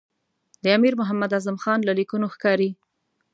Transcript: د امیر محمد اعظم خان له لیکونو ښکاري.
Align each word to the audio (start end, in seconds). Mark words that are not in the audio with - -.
د 0.63 0.65
امیر 0.77 0.93
محمد 1.01 1.31
اعظم 1.35 1.55
خان 1.63 1.79
له 1.87 1.93
لیکونو 1.99 2.25
ښکاري. 2.33 2.69